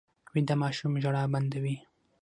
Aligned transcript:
ویده 0.33 0.55
ماشوم 0.61 0.93
ژړا 1.03 1.23
بنده 1.33 1.57
وي 1.63 1.75